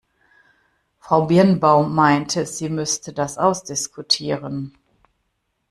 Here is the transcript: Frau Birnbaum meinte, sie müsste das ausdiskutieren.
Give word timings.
Frau 0.97 1.27
Birnbaum 1.27 1.93
meinte, 1.93 2.47
sie 2.47 2.69
müsste 2.69 3.13
das 3.13 3.37
ausdiskutieren. 3.37 4.75